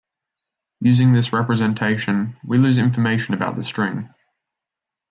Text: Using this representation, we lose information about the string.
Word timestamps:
Using 0.79 1.13
this 1.13 1.31
representation, 1.31 2.35
we 2.43 2.57
lose 2.57 2.79
information 2.79 3.35
about 3.35 3.55
the 3.55 3.61
string. 3.61 4.09